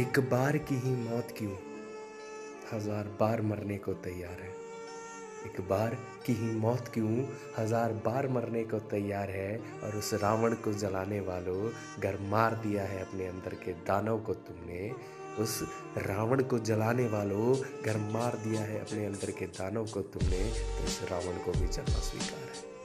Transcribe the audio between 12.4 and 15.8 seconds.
दिया है अपने अंदर के दानव को तुमने। उस